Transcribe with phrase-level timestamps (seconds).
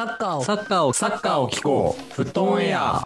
[0.00, 3.02] サッカーをサッカーをサッカーを聞こうフットオンエア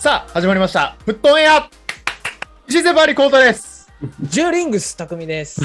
[0.00, 0.96] さあ、始まりました。
[1.04, 1.70] フットオンエア
[2.66, 3.92] 石瀬バリコートです。
[4.22, 5.60] ジューリングス匠です。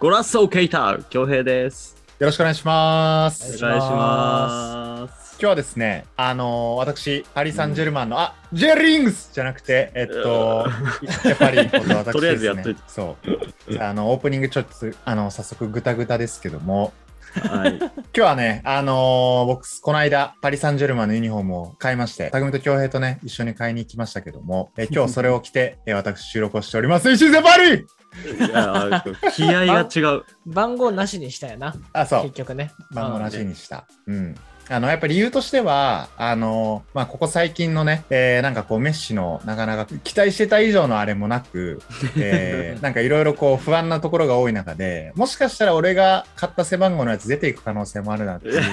[0.00, 3.56] ゴラッソーケイター恭平ですよろしくお願いします。
[3.64, 10.66] お願いします日はですね、あのー私、パリ・サンジェルマンの、あ、ジェリングスじゃなくて、えっと、
[11.02, 12.12] 石瀬パリこと私です、ね。
[12.12, 13.16] とりあえずやっといてそ
[13.68, 13.78] う。
[13.78, 14.70] あの、オープニングちょっと、
[15.04, 16.92] あの、早速グタグタですけども、
[17.32, 27.08] はい 今日はね、あのー僕、この間、パリ・サンジェルマンのユニフォームを買いまして、匠と京平とね、一緒に買いに行きましたけども、え今日それを着て、 え私、収録をしております。
[27.10, 32.34] 石瀬パリいや気合が違う番号なしにしたよな、あ、そう結。
[32.34, 32.72] 局ね。
[32.92, 33.86] 番号なしにした。
[34.08, 34.34] うん。
[34.70, 41.82] あの、やっぱり理由としては、あの、まあ、ここ最近のね、えーなんかこう、メッシのなかなか期待してた以上のあれもなく、
[42.16, 48.62] えー なんかいろいろこう、不安なところが多い中で、もしかしたら俺が買った背番号のやつ出ていく可能性もあるなっていう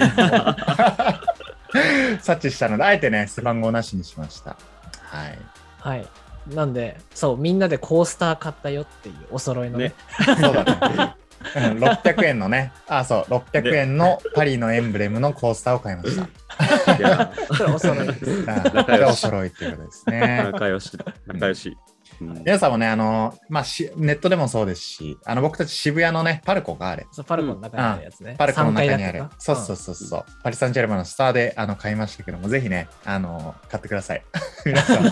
[2.21, 4.55] 察知したので、あえてね、背番号なしにしました。
[5.01, 5.39] はい。
[5.79, 6.07] はい。
[6.53, 9.85] なんで、そう、みんなでコースター買ったよっていうお揃いのね。
[9.85, 9.95] ね
[10.39, 11.15] そうだね。
[11.55, 16.97] うん600円のね、 あ、そう、600円のパリのエンブレムのコースターを買いました。
[16.97, 18.45] いやそれお揃いです。
[18.49, 20.41] あこれお揃いっていうことですね。
[20.51, 21.05] 仲良しだ。
[21.27, 21.77] 仲良し、
[22.21, 27.07] うん皆さんもね、あの、まあ、しネットでもそうですし、あの、僕たち渋谷のね、パルコがあれ。
[27.11, 28.35] そうパルコの中にあるやつね。
[28.37, 34.23] パルコの中にあるそうそうそうそう、パリ・サンジェルマンのスターであの買いましたけども、ぜひね、あの、買ってください。
[34.65, 35.05] 皆さん。
[35.05, 35.11] うん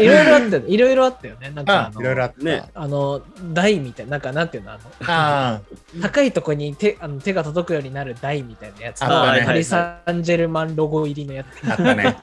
[0.00, 1.50] いろいろあったよいろいろあったよね。
[1.50, 2.44] なんかあの、あいろいろあった。
[2.44, 3.22] ねあの、
[3.52, 5.60] 台みたいな、なんかなんていうの、あの、あ
[6.00, 9.06] 高いとこに手あの手が届くようになる台みたいなやつと。
[9.06, 11.46] あったねパリ・サンジェルマンロゴ入りのやつ。
[11.68, 12.16] あ、あったね。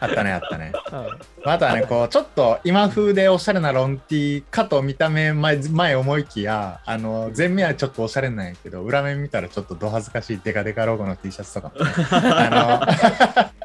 [0.00, 0.72] あったね、あったね。
[0.92, 1.08] うん
[1.44, 11.72] あとはね、こう、ちょっと今風でおしゃれなロンティーかと見た目前、前思いきや、あの、前面はちょっとおしゃれなんやけど、裏面見たらちょっとど恥ずかしいデカデカロゴの T シャツとか
[12.10, 13.57] あの、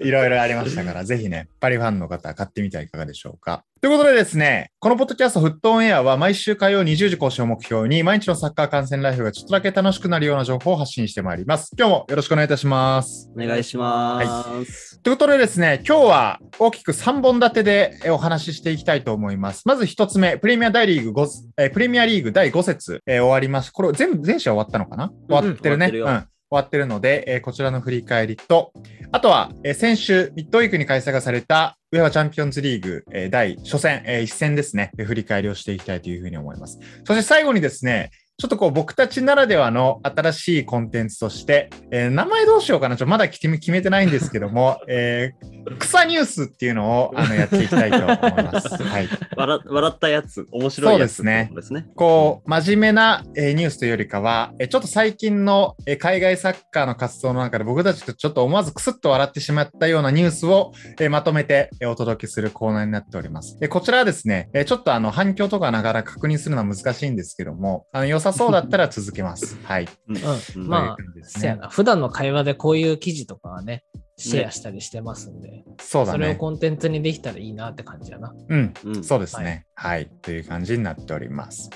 [0.00, 3.64] いろいろありましたから、ぜひね、パリファンの方は買ってみてはいかがでしょうか。
[3.80, 11.72] ということでですね、このポッドキャストフットオンエアは毎週火曜20時更新を目標に、毎日のサッカー観戦ライフがちょっとだけ楽しくなるような情報を発信してまいります。
[11.76, 13.28] 今日もよろしくお願いいたします。
[13.36, 14.20] お願いしま
[14.64, 19.66] す、ということでですね、今日は大きく3本立てでえお話ししていきたいと思います。
[19.66, 21.26] まず1つ目、プレミア大リーグ5、
[21.56, 23.72] えープレミアリーグ第5節、えー終わりました。
[23.72, 25.10] これ全部、全試合終わったのかな？
[25.28, 25.88] 終わってるね。
[25.88, 28.74] 終わってるよ終終わってるので、えーこちらの振り返りと、
[29.10, 36.78] あとは、えー先週、ミッドウィークに開催がされた、ウェファチャンピオンズリーグ、えー第初戦、えー一戦ですね、振り返りをしていきたいというふうに思います。
[37.04, 48.68] そして最後にですね、ちょっとこう僕たちならではの新しいコンテンツとして、えー名前どうしようかなちょっとまだ決め決めてないんですけども、 えー草ニュースっていうのをあのやっていきたいと思います。
[48.82, 49.08] はい。
[49.36, 63.58] 笑笑ったやつ面白いやつそうですねことですねこう、真面目な、えーニュースというよりかは、えーちょっと最近の、えー海外サッカーの活動の中で僕たちとちょっと思わずクスッと笑ってしまったようなニュースを、えーまとめて、えーお届けするコーナーになっております。
[63.60, 69.58] でこちらはですね、えーちょっとあの反響とかながら確認するのは難しいんですけども、あの良さそうだったら続けます。
[69.64, 69.88] はい。
[70.08, 71.68] うんまあせやな。
[71.68, 73.84] 普段の会話でこういう記事とかはね、
[74.16, 76.18] シェアしたりしてますんで、そうだね。
[76.18, 78.34] それをコンテンツにできたらいいなって感じやな。
[78.48, 78.74] うん。
[78.84, 79.66] うんそうですね。
[79.74, 81.70] はい、という感じになっております。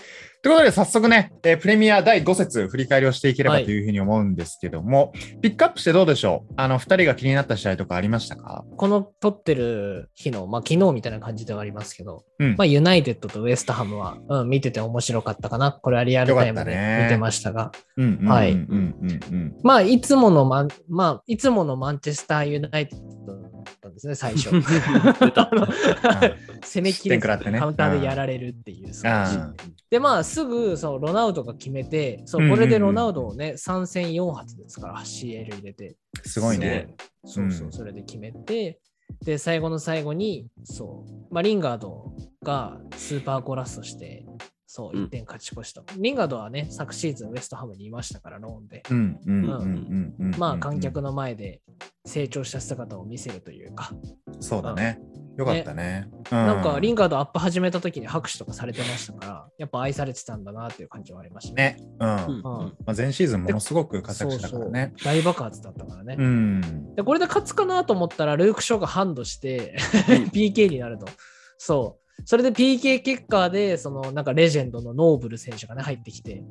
[0.47, 3.65] ということで、早速ね、えープレミア第5節振り返りをしていければはい。
[3.65, 5.13] というふうに思うんですけども、
[5.43, 6.53] ピックアップしてどうでしょう？
[6.57, 8.65] あの、2人が気になった試合とかありましたか？
[8.77, 12.55] この撮ってる日の、まあ昨日みたいな感じではありますけど、うん。
[12.57, 15.73] まあユナイテッドとウエストハムは、うん、見てて面白かったかな。
[15.73, 17.73] これはリアルタイムで見てましたが。
[17.97, 18.55] はい。
[19.65, 24.51] まあいつものマン、まあいつものマンチェスターユナイテッドだったんですね、最初。
[26.63, 28.93] 攻めきれず失点食らってねカウンターでやられるっていう。
[29.91, 35.97] で、まあ、すぐそのロナウドが決めて、そうこれでロナウドをね、3戦4発ですから、CL 入れて。
[36.25, 36.95] ーすごいね。
[37.25, 38.79] そうそうう、んそれで決めて、
[39.25, 42.13] で、最後の最後に、そう、まあ、リンガード
[42.43, 44.27] がスーパーゴラストして、
[44.67, 45.83] そう、うん1点勝ち越した。
[45.97, 48.83] リンガードはね、昨シーズンウエストハムにいましたから、ローンで。
[48.91, 50.35] うんうんうんうんうん。
[50.39, 51.61] まあ、観客の前で
[52.05, 53.93] 成長した姿を見せるというか、
[54.41, 54.99] そうだね。
[55.37, 56.09] よかったね。
[56.31, 61.77] なんかリンンガードアップ始めた時に拍手とかされてましたから、やっぱ愛されてたんだなっていう感じはありましたね。
[61.79, 61.87] ね。
[62.01, 62.43] うん。
[62.43, 64.93] まうんあ、前シーズンものすごく活躍したからね。
[64.97, 66.17] そうそう大爆発だったからね。
[66.19, 66.95] うん。
[66.95, 69.77] でこれで勝つかなと思ったら、ルーク・ショーがハンドして、
[70.33, 71.07] PK になると。
[71.59, 72.06] そう。
[72.25, 76.43] それで PK 結果で、そのなんかレジェンドのノーブル選手がね、入ってきて、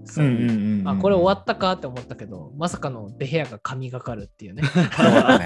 [0.85, 4.63] あ、これ終わったかって思ったけど、まさかのデヘアが神がかるっていうね。
[4.63, 5.45] そうだね。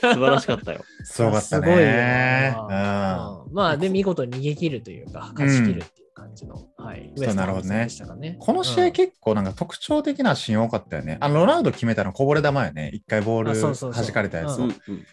[0.00, 0.82] 素晴らしかったよ。
[1.04, 2.56] すごかったすごいよね。
[2.68, 8.36] なうんまあ、で、見事に逃げ切るというか、勝ち切るっていう感じの、はい、そうなるほどねウエストハム戦でしたかね。
[8.38, 11.18] この試合うん結構なんか特徴的なシーン多かったよね。
[11.20, 12.90] あのロナウド決めたのこぼれ球よね。
[12.92, 14.58] 一回ボール弾かれたやつ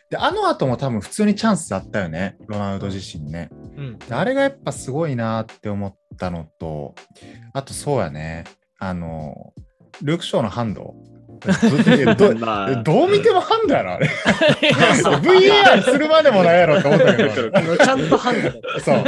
[0.09, 2.37] で、あの後も多分普通にチャンスあったよね。
[2.47, 3.49] ロナウド自身ね。
[3.51, 6.95] うんであれがやっぱすごいなって思ったのと、
[7.53, 8.45] あとそうやね。
[8.79, 9.53] あの、
[10.01, 10.95] ルーク・ショーのハンド。
[12.15, 14.07] どどう見てもハンドやろ、あれ。
[14.67, 17.77] VAR するまでもないやろって思ったけど。
[17.77, 18.79] ちゃんとハンドだった。
[18.81, 19.03] そう。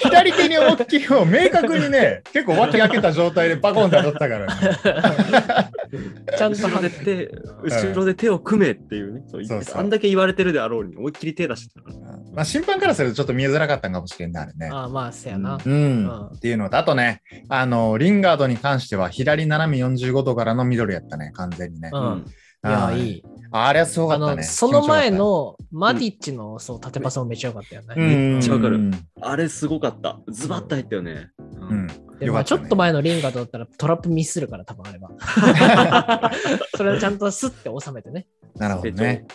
[0.00, 5.70] 左手に思いっきりを明確にね、結構脇開けた状態でバコンって当たったからね。
[6.36, 7.30] ちゃんと後ろハンドで手、
[7.62, 11.96] 後ろで手を組めっていうね、そうそうあんだけ言われてるであろうに、思いっきり手出してたから。
[12.34, 14.68] まあ審判からするとちょっと見えづらかったんかもしれんね、あれね。
[14.72, 15.58] ああ、まあ、せやな。
[15.64, 21.90] うん、うんっていうのと、あとね、あの、リンガードに関しては、左斜め45度からのミドルやったね、完全にね。
[21.92, 22.24] うん
[22.64, 23.22] いや、いい。
[23.50, 24.42] あれはすごかあの、ったね。
[24.42, 27.94] その前のマディッチのそう縦パスもめっちゃ良かったよね。
[27.96, 30.18] めっちゃわかるうんあれすごかった。
[30.28, 31.30] ズバッと入ったよね。
[31.60, 31.86] ううん。
[31.86, 35.10] でまあ、よかたねちょっと前のリンガードだったらトラップミスするから、多分あれば。
[36.76, 38.26] それをちゃんとスッて収めてね。
[38.56, 39.26] なるほどね。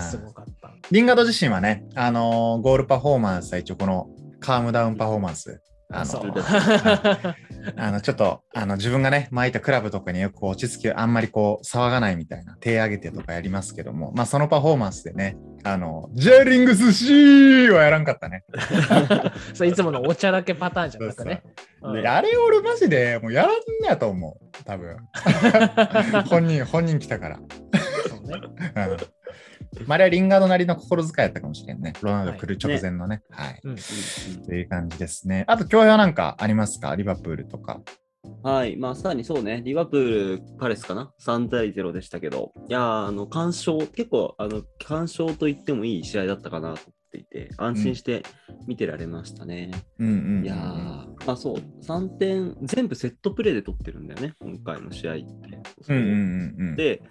[0.00, 0.70] すごかった。
[0.90, 4.08] リンガード自身はね、あのーゴールパフォーマンスは一応この
[4.40, 5.62] カームダウンパフォーマンス。
[5.92, 7.34] あの、
[7.76, 18.44] あのちょっとあの自分がね、巻いたクラブとかによく落ち着き、あんまりこう騒がないみたいな、手挙げてとかやりますけども、まあそのパフォーマンスでね、あの、ジェリングスシーはやらんかったね。
[19.54, 21.42] そういつものおちゃらけパターンじゃなくね。
[21.82, 23.58] うんあれ俺マジでもうやらんね
[23.88, 24.96] やと思う、多分。
[26.26, 27.40] 本人、本人来たから。
[28.08, 28.40] そうね
[28.76, 29.21] うん
[29.86, 31.94] まあ、あれはリンガードなりの心遣いやったかもしれんね。
[32.02, 33.22] ロナウド来る直前のね。
[33.30, 33.60] はい。
[33.64, 33.76] うん
[34.46, 35.44] という感じですね。
[35.48, 36.94] あと、共表なんかありますか？
[36.94, 37.80] リバプールとか。
[38.42, 38.76] はい。
[38.76, 48.22] まあ、さらにそうね、リバプール、パレスかな ?3 対0でしたけど、いやー、あの、干渉、結構、あの、干渉と言ってもいい試合だったかなと思っていて、安心して
[48.68, 49.72] 見てられましたね。
[49.98, 55.24] うんうんうんうんいやー、まあそう、3点、全部セットプレーで取ってるんだよね、今回の試合って。
[55.88, 56.76] うんうんうんうん。
[56.76, 57.02] で、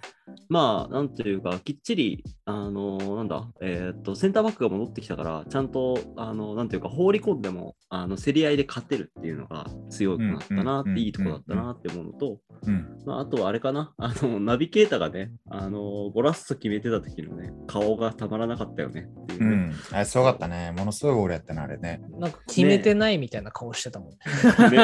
[0.48, 19.46] まあ、なんていうか、きっちり、あのなんだ、えーっと、センターバックが戻ってきたから、ちゃんと、あのなんていうか、放り込んでも、あの競り合いで勝てるっていうのが強くなったなって、いいとこだったなって思うのと、うんまあ、あとはあれかな、 あの、ナビゲーターがね、あのゴラッソ決めてた時のね、顔がたまらなかったよねっていうね。
[19.46, 19.72] うん。
[19.90, 20.72] あれすごかったね。
[20.76, 22.02] ものすごいゴールやったな、あれね。
[22.18, 24.10] なんか決めてないみたいな顔してたもん。
[24.10, 24.16] ね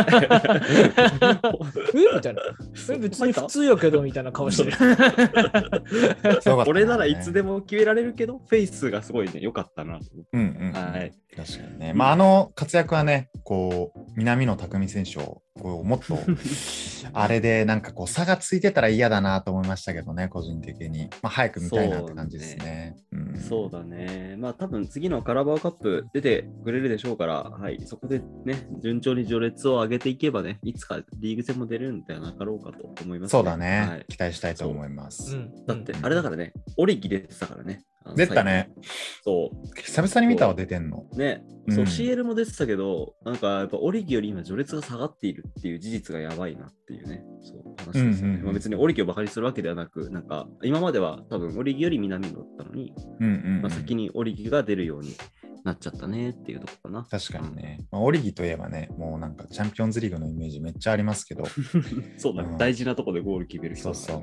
[1.94, 2.14] え？
[2.14, 2.43] みたいな。
[2.90, 4.76] え別に普通やけどみたいな顔してる。
[6.47, 10.31] ね俺ならいつでも決められるけど、フェイスがすごいね、良かったなと思って。
[10.33, 10.73] うんうんうん。
[10.73, 11.13] はい。
[11.37, 11.93] 確かにね。
[11.95, 16.19] まあ、あの活躍はね、こう、南野拓実選手を、こう、もっと、
[17.13, 21.11] あれでなんかこう、差がついてたら嫌だなと思いましたけどね、個人的に。
[21.23, 22.97] まあ、早く見たいなって感じですね。
[23.13, 24.37] うんそうだね。
[24.39, 35.37] まあ多分次のカラバオカップ出てくれるでしょうから、はい、そこでね、順調に序列を上げていけばね、いつかリーグ戦も出れるんではなかろうかと思います、そうだね、はい期待したいと思います。
[35.37, 37.83] うんだって、あれだからね、オリギ出てたからね。
[38.15, 38.71] 出てたね。
[39.23, 41.07] そ久々に見たわ、出てんの。
[41.13, 41.17] う。
[41.17, 48.21] ね、うんそう、CL も出てたけど、なんかやっぱオリギより今序列が下がっているっていう事実がやばいなっていうね、そう話ですよね。
[48.21, 55.15] うんうんうんまあ、別にオリギをバカにするわけではなく、なんか今までは多分オリギより南野だったのに、うんうんうんまあ、先にオリギが出るように
[55.65, 57.05] なっちゃったねっていうとこかな。
[57.05, 57.81] 確かにね。
[57.91, 61.45] まあ、オリギといえばね、もうなんかチャンピオンズリーグのイメージめっちゃありますけど、
[62.17, 64.23] そうだね、うん大事なとこでゴール決める人そう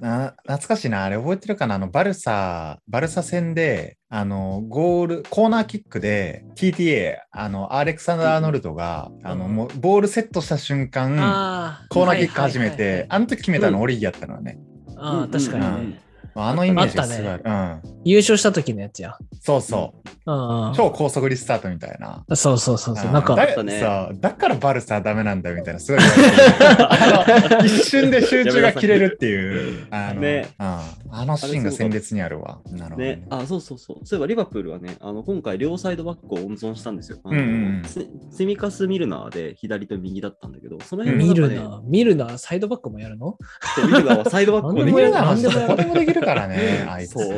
[0.00, 1.76] な懐かしいな、あれ覚えてるかな？
[1.76, 14.58] あの、バルサ、バルサ戦で、あの、ゴール、コーナーキックで TTA、あの、アレクサンダー・アーノルドが、あの、うんもうボールセットした瞬間、あコーナーキック始めてはいはいはいはい、あの時決めたのオリギやったのはね。
[14.96, 15.90] あー確かにうん。
[15.92, 16.00] ね。
[16.34, 17.42] あのイメージがすごいある。
[17.44, 17.80] うん。
[18.04, 19.16] 優勝した時のやつや。
[19.40, 19.94] そうそ
[20.26, 20.32] う。
[20.32, 20.74] うんうん。
[20.74, 22.24] 超高速リスタートみたいな。
[22.34, 23.12] そうそうそうそう。
[23.12, 23.80] なんか、だあったね。
[23.80, 24.18] そう。
[24.20, 26.00] だからバルサはダメなんだよみたいな、すごい
[27.66, 30.48] 一瞬で集中が切れるっていう、あの,、ね。
[30.58, 32.60] うん、あのシーンが鮮烈にあるわ。
[32.70, 33.16] なるほど、ね。
[33.16, 34.06] ね、あ、そうそうそう。
[34.06, 37.18] そういえばリバプールはね、あの今回両サイドバックを温存したんですよ。
[37.24, 37.82] うんうんうん。
[37.84, 43.36] セセミカス・ミルナーで左と右だったんだけど、その辺もなんかね見るな、見るな、サイドバックもやるの？
[43.76, 47.12] そうミルナーはサイドバックももできるからね、 あいつ。
[47.12, 47.36] そう、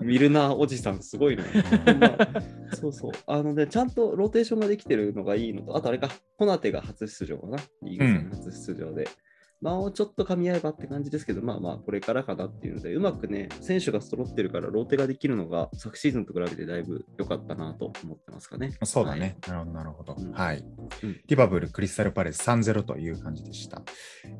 [0.00, 1.48] ミルナーおじさんすごいのよ。
[2.74, 3.12] そうそう。
[3.26, 9.08] あのね、ちゃんとローテーションができてるのがいいのと、あとあれか、コナテが初出場かな、リーグ戦初出場で。
[9.60, 18.72] もうちょっと噛み合えばって感じですけど、まあまあ、これからかなっていうので、うまくね、選手が揃ってるから、ローテができるのが、昨シーズンと比べてだいぶ良かったなと思ってますかね。
[18.84, 19.36] そうだね。
[19.48, 20.16] なるほど、なるほど。
[20.16, 20.64] うんはい。
[21.02, 23.82] うんリバプール、クリスタルパレス3-0という感じでした。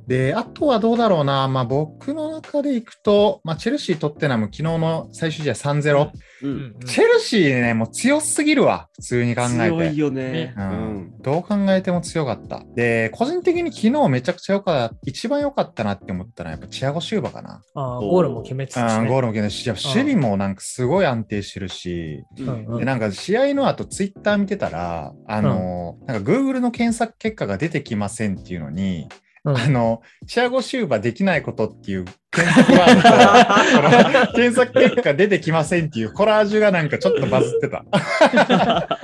[0.07, 1.49] で、あとはどうだろうな。
[1.49, 6.11] まあ僕の中でいくと、まあチェルシー、トッテナム、昨日の最終試合3-0。
[6.43, 6.77] うん。
[6.87, 8.89] チェルシーね、もう強すぎるわ。
[8.95, 9.57] 普通に考えて。
[9.57, 10.55] 強いよね。
[10.57, 11.13] ううんん。
[11.21, 12.65] どう考えても強かった。
[12.75, 17.63] で、個人的に昨日めちゃくちゃ良かった、一番良かったなって思ったのはやっぱチアゴ・シューバかな。
[17.75, 19.03] あーゴールも決めてたし、ね。
[19.03, 29.09] うんゴールも決めたし、守備もなんかすごい安定してるし、うんうんうんでなんか試合の後ツイッター見てたら、あの、なんか Google の検索結果が出てきませんっていうのに、
[29.45, 37.85] うんあの、チアゴ・シューバできないことっていう検索ワードと、検索結果出てきませんっていうコラージュがなんかちょっとバズってた。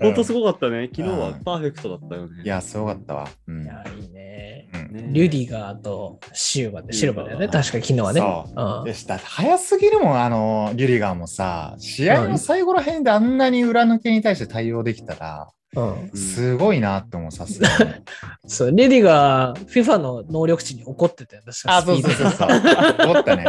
[0.00, 0.88] 本当すごかったね。
[0.94, 2.42] 昨日はパーフェクトだったよね。
[2.44, 3.28] いや、すごかったわ。
[3.46, 4.68] うんいや、いいね。
[4.74, 7.46] うんねリュディガーとシューバで、シルバーだよね。
[7.46, 8.20] 確か昨日はね。
[8.20, 9.18] そううんでした。
[9.18, 17.74] 早すぎるもん、あの、リュリガーもさ、試合の最後ら辺であんなに裏抜けに対して対応できたら、うんうんすごいなって思う、さすがに。
[18.46, 21.42] そう、リュディガー、FIFA の能力値に怒ってたよ。
[21.46, 22.48] 確かあ、そうそうそうそう。
[23.10, 23.44] 思ったね。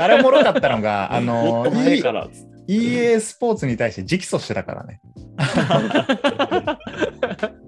[0.00, 2.28] あれおもろかったのが、 あのと、早いから。
[2.66, 5.00] EA スポーツに対して直訴してたからね。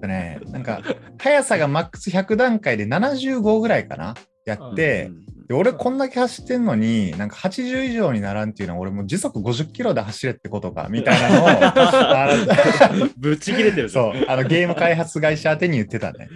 [0.01, 0.81] で ね、なんか、
[1.17, 5.11] 速さがマックス100段階で75ぐらいかなやって、
[5.53, 16.27] で俺こんだけ走ってんのに、なんか80以上にならんっていうのは、俺もう時速50キロで走れってことか、みたいなのを、 あのぶっちぎれてるそう、あのゲーム開発会社宛てに言ってたね。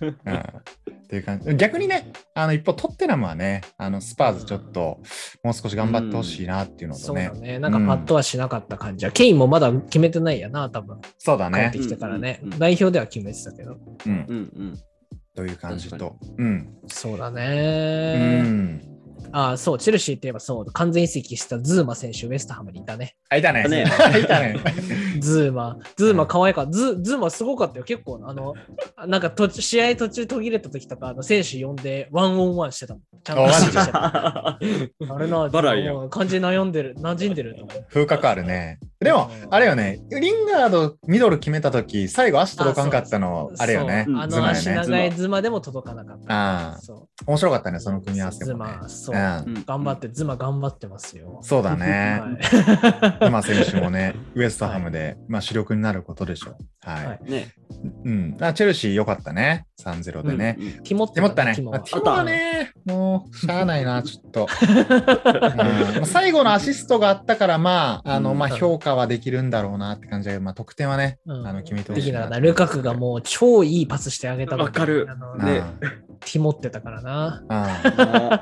[0.00, 0.10] うん。
[0.10, 0.12] っ
[1.10, 1.56] ていう感じ。
[1.56, 5.00] 逆にね、あの一方、トッテナムはね、あのスパーズちょっと、
[5.42, 7.46] もう少し頑張ってほしいなっていうのとねそうだ。
[7.48, 7.58] ね。
[7.58, 9.10] なんかパッとはしなかった感じは。
[9.10, 11.00] ケインもまだ決めてないやな、多分。
[11.18, 11.86] そうだね帰って。
[11.88, 12.58] きてからねうんうん。
[12.60, 13.76] 代表では決めてたけど。
[14.06, 14.12] うん。
[14.28, 14.78] うんうん。
[15.34, 16.16] という感じ確と。
[16.38, 16.78] うん。
[16.88, 18.42] そうだうね。
[18.42, 18.89] ん。
[19.32, 23.16] あそう、チェルシーって言えばそう、完全移籍したズーマ選手、ウエストハムにいたね。
[23.28, 23.64] あ、いたね。
[23.68, 23.84] ね
[24.20, 24.58] いたね。
[25.20, 25.78] ズーマ。
[25.96, 26.72] ズーマ可愛かった。
[26.72, 27.84] ズズーマすごかったよ。
[27.84, 28.54] 結構、あの、
[29.06, 33.02] なんか途中試合途中途切れた時とか、あの選手呼んでワンオンワンしてたもん。
[33.22, 34.46] ちゃんとしてた。
[34.46, 34.58] あ
[35.18, 37.86] れな、 バラいやんもう完全に悩んでる、馴染んでると思う。
[37.90, 38.78] 風格あるね。
[38.98, 44.06] でも、あれよね、リンガードミドル決めたとき、最後足届かんかったの、あれよね。
[44.16, 44.46] あの。
[44.46, 46.34] 足長いズマでも届かなかった。
[46.34, 48.02] ああ、そ面白かったね、そのう。
[48.02, 48.70] 組み合わせもね。
[48.74, 49.09] ズマ、そう。
[49.10, 51.38] うん頑張って、ズマ頑張ってますよ。
[51.42, 52.20] そうだね。
[52.22, 52.28] は
[53.18, 56.56] い ズマ選手もね、ウエストハムで、まあ主力になることでしょう。
[56.82, 57.06] はい。
[57.06, 57.52] はいね。
[58.04, 58.36] うん。
[58.40, 59.66] あチェルシー良かったね。
[59.80, 60.56] 3-0でね。
[60.84, 61.54] ティモってティモったね。
[61.54, 64.48] ティモはね、もう、しゃあないな、 ちょっと。
[66.04, 72.28] 最後のアシストがあったから、まあ、あの、まあ、うん評価はできるんだろうなって感じだけど、まあ、得点はね、うんあの、決めてほしいな。
[72.40, 75.06] ルカクがもう超いいパスしてあげたわかる
[75.38, 75.62] ね
[76.20, 77.42] ティモってたからな。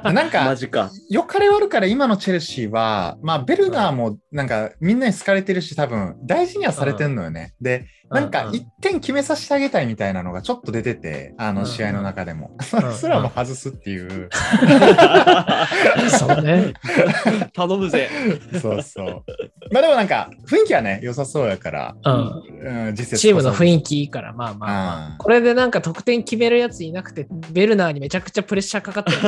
[0.02, 0.90] なんかマジか。
[1.09, 7.54] よかれ悪かれ今のチェルシーは、まあ、ベルナーもなんかみんなに好かれてるし、多分大事にはされてんのよね。
[7.61, 12.48] で、なんかうん1点決めさせてあげたいみたいなのがちょっと出てて、あうんの試合の中でも。
[12.48, 14.28] ん それすらも外すっていう。
[16.10, 16.72] そうね。
[17.52, 18.08] 頼むぜ。
[18.60, 19.24] そうそう。
[19.72, 22.88] まあでもなんか雰囲気はね、良さそうやから、うん。
[22.88, 25.08] うん、実際チームの雰囲気いいから、まあまあまあ。
[25.12, 29.18] うんこれでなんか得点決めるやついなくて、ベルナーにめちゃくちゃプレッシャーかかってる。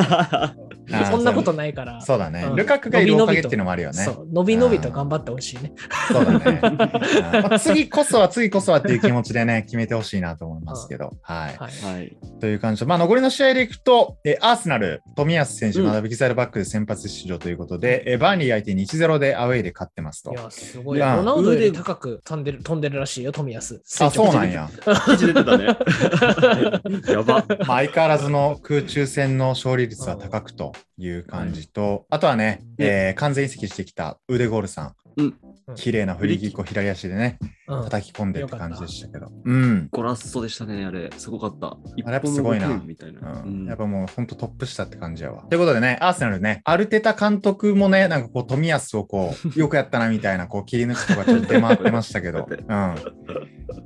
[1.10, 2.00] そんなことないから。
[2.00, 2.44] そうだね。
[2.48, 4.02] うんルカクがいるおかげっていうのもあるよね。
[4.04, 5.72] そう、伸び伸びと頑張ってほしいね。
[6.12, 7.58] そうだね。
[7.58, 11.12] 次こそは、次こそはっていう気持ちでね、 決めてほしいなと思いますけど。
[11.22, 11.56] はい。
[11.56, 11.94] はい。
[11.94, 12.16] はい。
[12.40, 20.34] という感じで、まあ、残りの試合でいくと、えアーセナル、冨安選手、うんまだビキサイドバックで先発出場ということで、えバーンリー相手に1-0でアウェイで勝ってますとい。
[20.34, 20.98] や、すごい。
[20.98, 23.82] ロナウドより高く飛んでる飛んでるらしいよ、富安。
[24.00, 24.68] あ、そうなんや。
[25.06, 25.66] 記事出てたね。
[27.08, 27.44] やば。
[27.48, 35.34] まあ、相変わらずの空中戦の勝利率は高くという感じと、あとはね、えー完全移籍してきたウデゴールさん、うん
[35.76, 37.38] 綺麗なフリーキックを左足でね、
[37.68, 39.30] うん叩き込んでって感じでしたけど。
[39.44, 39.88] うん。
[39.92, 41.10] ゴラッソでしたね、あれ。
[41.16, 41.76] すごかった。
[41.96, 43.42] 一あれやっぱすごいなみたいな。
[43.42, 45.44] うんやっぱもう本当トップ下って感じやわ。
[45.48, 52.94] ということでね、アーセナルね、アルテタ監督もね、なんかこう、冨安をこう、よくやったなみたいな、こう、切り抜きとかちょっと出回ってましたけど、 うん。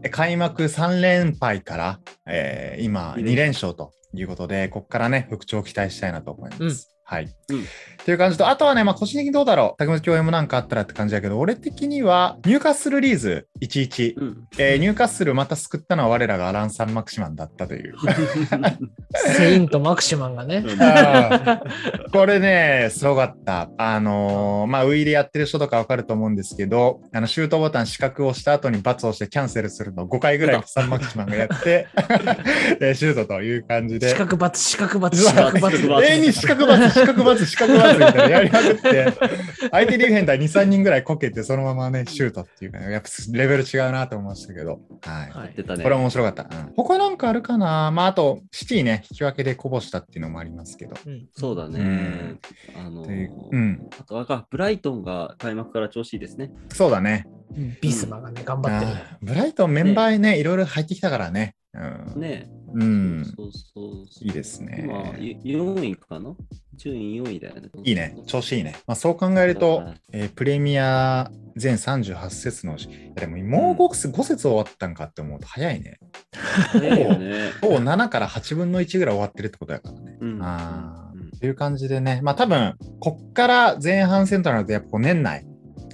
[0.02, 6.62] え開幕3連敗から、えー今、2連勝ということで、ここからね、復調を期待したいなと思います。
[6.62, 7.28] うんははい。
[8.06, 9.78] うんという感じと、あとはね、まあ、個人的にどうだろう。
[9.78, 14.14] 竹本共演もなんかあったらって感じだけど、俺的には、ニューカッスルリーズ11。
[14.18, 14.44] うん。
[14.58, 17.94] えーニューカッスルまた救ったのは我らがアランサン・マクシマンだったという。
[19.37, 20.62] セイント・マクシマンがね。
[22.12, 23.70] これね、すごかった。
[23.78, 31.88] あのーまあ、ウイでやってる人とかわかると思うんですけど、あの、シュートボタン四角を押した後に×をしてキャンセルするのを5回ぐらいサンマキシマンがやって、
[32.82, 34.11] えーシュートという感じで。
[34.11, 36.00] 四角×、四角×、うわ四角四角×。
[36.00, 39.12] ×永遠に四角バツ、四角バツ、四角バたいなやりまくって、
[39.70, 45.30] 相手ディフェンダー2、3人ぐらいこけて、そのままね、シュートっていうか、ね、やっぱレベル違うなと思いましたけど、はい。
[45.30, 45.82] はい出たね。
[45.82, 46.42] これ面白かった。
[46.44, 47.90] うん、他なんかあるかな？
[47.90, 50.96] まあ、あと、シティね、引き分けでこぼしたっていうのもありますけど。
[51.06, 51.80] うんそうだね。
[51.80, 52.40] うん
[52.76, 56.50] あのといううん、あとあれか、ブライトンが開幕から調子いいですね。
[56.70, 57.26] そうだね。
[57.80, 58.92] ビスマがね、頑張ってる。
[59.23, 61.54] ブライトンメンバーね、いろいろ入ってきたからね。
[61.75, 62.20] うん。
[62.20, 63.25] ねうん。
[63.37, 64.25] そうそう。
[64.25, 66.34] いいですねまあ、4位かな？
[66.76, 67.68] 順位4位だよね。
[67.84, 68.16] いいね。
[68.26, 68.75] 調子いいね。
[68.87, 75.99] まあ、そう考えるとはい、えープレミア全38節のうち、でももう 5, 5節終わったんかって思うと早いね。
[76.73, 77.50] 早いよね。
[77.61, 80.18] ほぼ7から8分の1ぐらい終わってるってことだからね。
[80.20, 85.44] うんあうんという感じでね、まあ多分、こっから前半戦となると、やっぱ年内、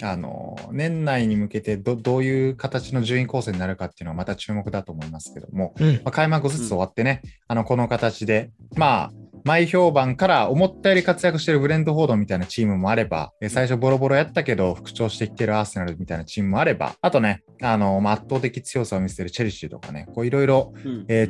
[0.02, 5.94] あの、年内に向けてどどういう形の順位構成になるかっていうのはまた注目だと思いますけども、うん。
[5.96, 9.10] まあ、開幕5節終わってね、あの、この形で、まあ、
[9.44, 20.74] 前評判から思ったより活躍してるブレンドフォードみたいなチームもあれば、え最初ボロボロやったけど復調してきてるアーセナルみたいなチームもあれば、あとね、あの、まあ、圧倒的強さを見せてるチェルシーとかね、こういろいろ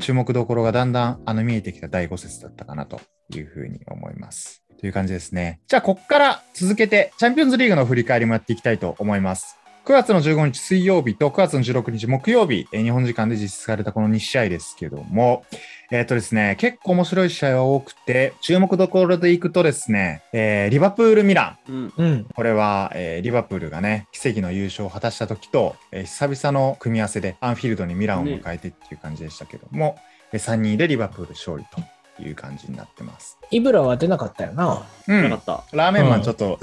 [0.00, 3.00] 注目どころがだんだんあの見えてきた第5節だったかなと
[3.34, 4.64] いうふうに思います。
[4.80, 5.60] という感じですね。
[5.68, 9.58] じゃあ、ここから続けて、チャンピオンズリーグの振り返りもやっていきたいと思います。
[9.84, 15.44] 9月の15日水曜日と9月の16日木曜日、えー日本時間で実施されたこの2試合ですけども、
[15.90, 22.25] えっ、とですね、結構面白い試合は多くて、注目どころでいくとですね、えーリバプール・ミラン、うんうん。
[22.34, 29.96] これは、えーリバプールがね、奇跡の優勝を果たした時と、えー久々の組み合わせでアンフィールドにミランを迎えてっていう感じでしたけども、
[30.32, 31.82] え3人でリバプール勝利と
[32.20, 33.38] いう感じになってます。
[33.50, 34.82] イブラは出なかったよな。
[35.08, 35.62] うんなか。
[35.62, 35.76] った。
[35.76, 36.58] ラーメンマンちょっと、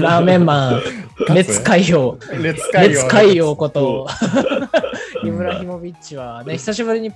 [0.00, 0.82] ラーメンマン、
[1.34, 2.18] 列海洋。
[2.40, 4.06] 列海列海洋こと、
[5.22, 7.12] うん イブラヒモビッチはね、久しぶりに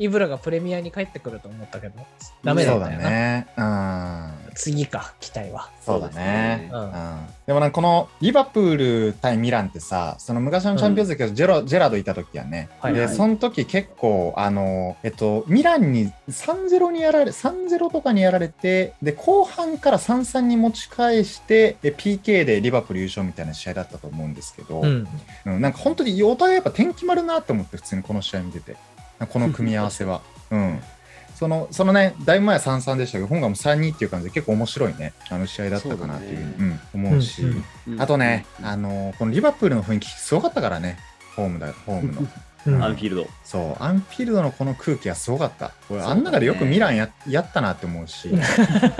[0.00, 1.94] イブラがプレミアに帰ってくると思ったけど、
[2.42, 3.10] ダメだったよな。
[3.10, 3.46] ね。
[3.54, 4.52] うん。
[4.54, 5.68] 次か、期待は。
[5.84, 6.68] そうだね。
[6.70, 12.68] そうですねうんでもなんかこのリバプール対ミランってさ、その昔のチャンピオンズだけど、ジェロジェラードいた時やね。
[12.82, 25.08] で、はいはいその時結構、あの、えっと、ミランに3-0にやられ、3-0とかにやられて、で、後半から3-3に持ち返して、で PK でリバプール優勝みたいな試合だったと思うんですけど、うん。
[25.46, 28.76] うんなんか本当にお互いやっぱ点決まるなって思って、普通にこの試合見てて、
[29.26, 30.22] この組み合わせは。
[30.50, 30.80] うん。
[31.34, 36.80] その、そのね、だいぶ前は3-3でしたけど、今回も3-2っていう感じで結構面白いね、あの試合だったかなっていうそうだね。
[36.94, 37.48] うん、思うし、うん
[37.86, 38.02] うんうん。
[38.02, 40.98] あとね、あのこのリバプールの雰囲気すごかったからね、
[41.36, 42.20] ホームだ、ホームの。
[42.66, 42.84] うん。
[42.84, 43.26] アンフィールド。
[43.42, 45.72] そう、アンフィールドのこの空気はすごかった。
[45.88, 48.30] 俺、あん中でよくミランややったなって思うし、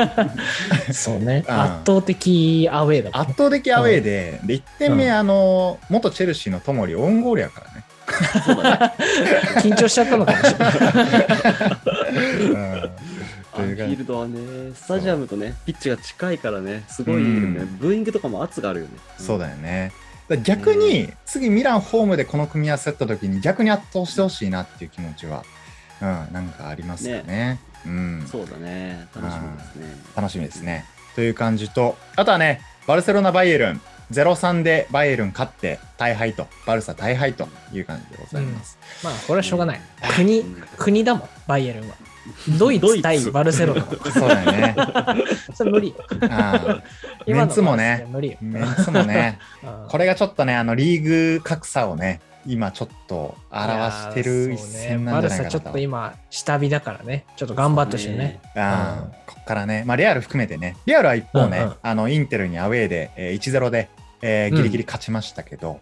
[0.93, 1.45] そうね。
[1.47, 1.61] うん。
[1.61, 5.13] 圧倒的アウェーだもん圧倒的アウェーで、で、1点目、うん。
[5.13, 7.85] あの、元チェルシーのトモリ、オウンゴールやからね。
[8.45, 8.95] そうだね。
[9.63, 10.73] 緊張しちゃったのかもしれない。
[12.53, 12.91] うん
[13.53, 17.63] アンフィールドはね、スタジアムとね、ピッチが近いからね、すごいいいよね。
[17.63, 18.93] うブーイングとかも圧があるよね。
[19.19, 19.93] そうだよね。
[20.29, 25.45] だから逆に、次ミランホームでこの組み合わせった時に逆に圧倒してほしいなっていう気持ちは、
[26.01, 27.59] うん、なんかありますかね。
[27.85, 28.27] うん。
[28.31, 29.09] そうだね。
[29.15, 29.87] 楽しみですね。
[30.15, 30.85] 楽しみですね。
[31.17, 33.81] という感じと、あとはね、バルセロナ・バイエルン、
[34.13, 38.79] 0-3でバイエルン勝って大敗と、バルサ大敗という感じでございます。
[39.05, 39.81] まあ、これはしょうがない。
[40.17, 41.95] 国うん、国だもん、バイエルンは。
[42.59, 43.83] ドイツ対バルセロナ。
[44.13, 44.77] そうだよね。
[45.55, 45.95] それ無理。
[46.29, 46.83] あ
[47.27, 48.07] メンツもね
[48.41, 57.25] メンツもね、 うんこれがちょっとね、あのリーグ格差をね、今ちょっと表してる一戦なんじゃないかなバルサちょっと今、下火だからね。
[57.37, 58.41] ちょっと頑張ってほしいね。
[58.55, 63.89] あうんーこっからね、まあ、レアル含めてね、レアルは一方ね、うんうんあのインテルにアウェーで、えー1-0で、
[64.23, 65.81] えーギリギリ勝ちましたけど、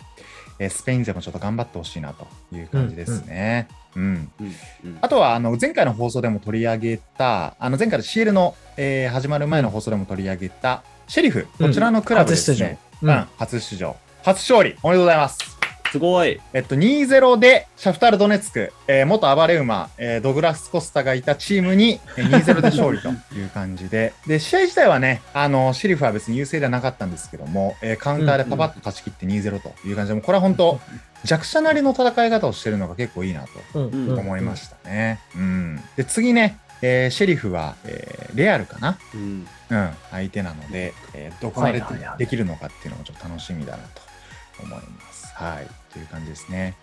[0.58, 3.68] えースペイン勢もちょっと頑張ってほしいなという感じですね。
[3.96, 4.02] うん。
[4.40, 4.54] うん。
[4.84, 4.98] うん。
[5.00, 13.08] あとはあの前回の放送でも取り上げた、あの前回の CL の、えー始まる前の放送でも取り上げた、シェリフ、こちらのクラブですね、うん。
[13.10, 13.26] うん。
[13.38, 15.57] 初出場、初勝利、おめでとうございます。
[15.92, 16.40] すごい。
[16.52, 30.80] えっと、2-0でシャフタール・ドネツク、えー元暴れ馬、えードグラス・コスタがいたチームにえー2-0で勝利という感じで、で、試合自体はね、あの、シェリフは別に優勢ではなかったんですけども、えーカウンターでパパッと勝ち切って2-0という感じで、もうこれは本当、
[31.24, 35.18] 弱者なりの戦い方をしてるのが結構いいなとうんうん思いましたね。
[35.34, 35.80] うん。
[35.96, 38.98] で、次ね、えーシェリフは、えーレアルかな？
[39.14, 39.46] うん。
[39.70, 41.82] うん、相手なので、えーどこまで
[42.18, 44.02] できるのかっていうのもちょっと楽しみだなと
[44.62, 45.32] 思います。
[45.34, 46.74] はい、という感じですね。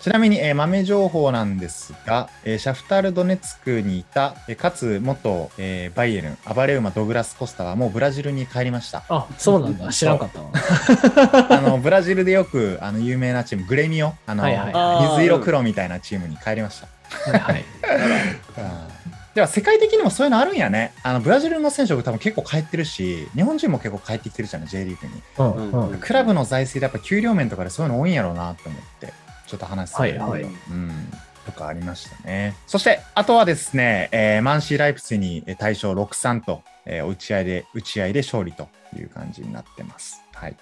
[0.00, 9.04] ちなみに、えー豆情報なんですが、えーシャフタール・ドネツクにいた、えーかつ元、えーバイエルン、アバレウマ・ドグラス・コスタはもうブラジルに帰りました。
[9.08, 9.88] あ、そうなんだ。
[9.90, 10.50] 知らんかったわ。
[11.48, 16.88] あのブラジルでよくあの有名なチーム、グレミオ、あのはいはいはい水色黒みたいなチームに帰りました。
[17.30, 17.64] はいはい。
[19.34, 20.92] うんでは世界的にもそういうのあるんやね。
[21.02, 25.22] あのブラジルの選手多分結構帰ってるし、日本人も結構帰ってきてるじゃない、J リーグに。
[25.38, 29.12] うんうんうんクラブの財政でやっぱ給料面とかでそういうの多いんやろうなって思って、
[29.48, 31.12] ちょっと話するはいはいうん。
[31.44, 32.54] とかありましたね。
[32.68, 40.22] そして、あとはですね、えーマンシー・ライプスにえー大勝6-3と、えー打ち合いで、打ち合いで勝利という感じになってます。
[40.32, 40.56] はい。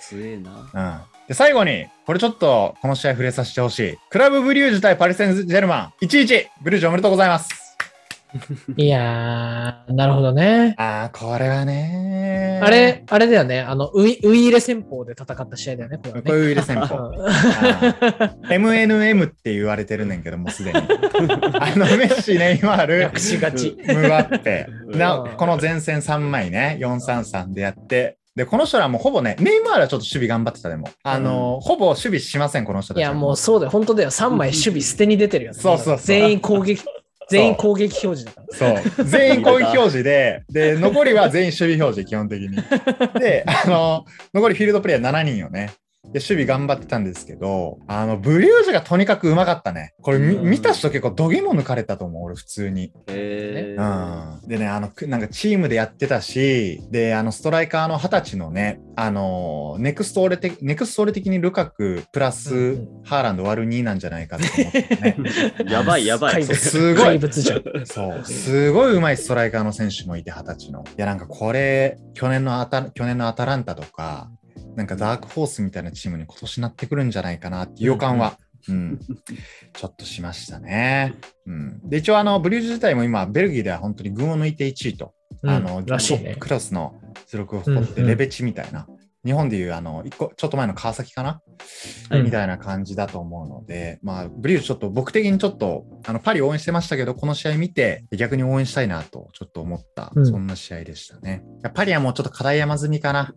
[0.00, 0.70] 強えな。
[0.74, 1.00] うん。
[1.28, 3.98] で、最後に、これちょっとこの試合触れさせてほしい。
[4.10, 7.67] クラブブリュージュ対パリ・センジェルマン、1-1、ブリュージュおめでとうございます。
[8.76, 10.74] いやー、なるほどね。
[10.76, 13.60] ああ、これはねあれ、あれだよね。
[13.60, 16.22] あの、ウイウイイレ戦法で戦った試合だよね、これはね。
[16.26, 16.96] こういう入れ戦法。
[16.96, 17.14] うん
[18.48, 20.78] MNM って言われてるねんけどもうすでに。
[21.60, 23.76] あのメッシ、ネイマール略、しがち。
[23.86, 24.66] ムバッペ。
[24.88, 28.18] なうんこの前線3枚ね、433でやって。
[28.38, 30.88] で、この人らもうほぼね、ネイマールはちょっと守備頑張ってたでも。
[31.02, 33.10] あの、ほぼ守備しません、この人たちは。
[33.10, 33.70] いや、もうそうだよ。
[33.70, 34.10] 本当だよ。
[34.10, 35.58] 3枚守備捨てに出てるよね。
[35.58, 36.82] そうそうそう全員攻撃、
[37.28, 38.82] 全員攻撃表示だから。
[38.84, 39.04] そう。
[39.04, 42.56] 全員攻撃表示で、で、残りは全員守備表示、基本的に。
[43.20, 45.70] で、あの、残りフィールドプレイヤー7人よね。
[46.04, 49.94] で、守備頑張ってたんですけど、あの、ブリュージュがとにかくうまかったね。
[50.00, 52.92] これみ、うん見た人結構度肝抜かれたと思う、俺、普通に。
[53.08, 54.48] へーうん。
[54.48, 65.16] でね、あの、くなんかチームでやってたし、で、あの、ストライカーの二十歳のね、あの、ネクスト俺的、ネクスト俺的にルカクプラス、うんうハーランド割る2なんじゃないかと思ってね。
[65.68, 66.32] やばいやばい。
[66.34, 67.62] 怪物すごい怪物じゃん。
[67.84, 70.84] そう、すごい上手いストライカーの選手もいて、二十歳の。
[70.84, 74.30] いや、なんかこれ、去年のアタ去年のアタランタとか、
[74.78, 78.38] なんかダークホースみたいなチームに今年なってくるんじゃないかなっていう予感は、
[78.68, 79.00] うん、
[79.72, 81.16] ちょっとしましたね。
[81.46, 85.50] うん、で、一応、あの、ブリュージュ自体も今、ベルギーでは本当に群を抜いて1位と、うん。
[85.50, 86.36] あの、らしいね。
[86.38, 86.94] クラスの
[87.26, 88.86] 出力を誇って、レベチみたいな。
[89.24, 91.40] 日本でいう、あの、一個、ちょっと前の川崎かな、
[92.10, 101.42] うんみたいな感じだと思うので、まあ、ブリューちょっと僕的にちょっと、あの、パリ応援してましたけど、この試合見て、逆に応援したいなと、ちょっと思った、うんそんな試合でしたね。
[101.74, 103.34] パリはもうちょっと課題山積みかな。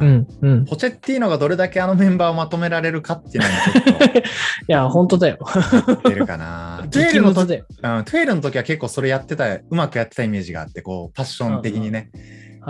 [0.00, 0.12] ううん。
[0.14, 0.62] ん、うん。
[0.62, 4.22] いポチェッティーノがどれだけあのメンバーをまとめられるかっていうのもちょっ
[4.66, 5.38] や、本当だよ。
[6.02, 6.86] と出るかな。
[6.90, 7.52] トゥエ激ルの時。
[7.54, 12.10] うん、トゥエルの時は結構それやってた、うまくやってたイメージがあって、こう、パッション的にね。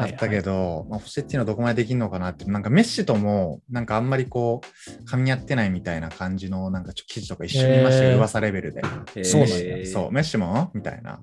[0.02, 8.82] あったけど、まあ、ポチェッティーノどこまでできるのかなって、なんかメッシとも、なんかあんまりこう、噛み合ってないみたいな感じの、なんかちょ記事とか一緒に見ましたよ、噂レベルで。
[9.24, 11.20] そうなんそう、メッシもみたいな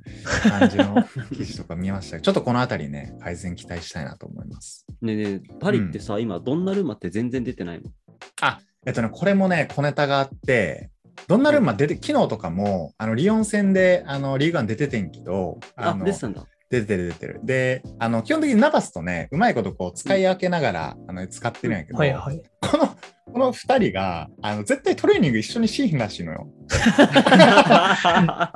[0.49, 1.03] 感じの
[1.35, 4.85] 記事とか見ましたけど、ちょっとこのあたりね、改善期待したいなと思います。
[5.01, 7.89] ねえねえ、パリってさ、今、ドンナルンマって全然出てないの？
[8.85, 10.91] えっとね、これもね、小ネタがあって、
[11.27, 16.45] ドンナルンマ出て、昨日とかも、あの、リヨン戦で、あの、リーグワン出ててんけど、あ、の出てたんだ。
[16.69, 17.39] 出てる出てる。
[17.43, 22.41] で、あの、基本的にナバスとね、うまいことこう、使い分けながら、あの、使ってるんやけど、はいはい。
[22.61, 22.87] この、
[23.33, 26.47] この二人が、あの、絶対トレーニング一緒にしひんらしいのよ。
[26.69, 28.51] あ